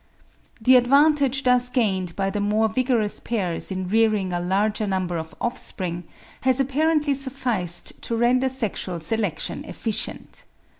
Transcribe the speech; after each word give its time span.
The 0.59 0.77
advantage 0.77 1.43
thus 1.43 1.69
gained 1.69 2.15
by 2.15 2.31
the 2.31 2.39
more 2.39 2.67
vigorous 2.67 3.19
pairs 3.19 3.69
in 3.71 3.87
rearing 3.87 4.33
a 4.33 4.39
larger 4.39 4.87
number 4.87 5.15
of 5.17 5.35
offspring 5.39 6.05
has 6.41 6.59
apparently 6.59 7.13
sufficed 7.13 8.01
to 8.01 8.17
render 8.17 8.49
sexual 8.49 8.99
selection 8.99 9.63
efficient. 9.63 10.43